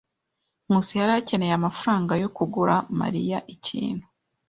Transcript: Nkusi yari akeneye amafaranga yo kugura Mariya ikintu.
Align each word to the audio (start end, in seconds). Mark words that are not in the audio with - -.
Nkusi 0.65 0.93
yari 0.99 1.13
akeneye 1.19 1.53
amafaranga 1.55 2.13
yo 2.23 2.29
kugura 2.35 2.75
Mariya 2.99 3.37
ikintu. 3.53 4.05